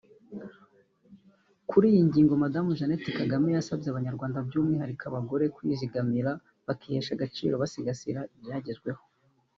Kuri 1.69 1.85
iyi 1.91 2.01
ngingo 2.09 2.33
Madamu 2.43 2.77
Jeannette 2.77 3.09
Kagame 3.19 3.47
yasabye 3.51 3.87
Abanyarwanda 3.89 4.45
by’umwihariko 4.47 5.03
abagore 5.07 5.43
kwizigamira 5.55 6.31
bakihesha 6.67 7.11
agaciro 7.13 7.53
basigasira 7.61 8.21
ibyagezweho 8.37 9.01